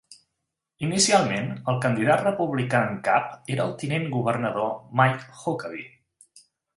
Inicialment, 0.85 1.49
el 1.73 1.75
candidat 1.83 2.23
republicà 2.23 2.81
en 2.91 2.97
cap 3.07 3.51
era 3.57 3.67
el 3.69 3.75
tinent 3.83 4.07
governador 4.15 4.73
Mike 5.01 5.41
Huckabee. 5.43 5.85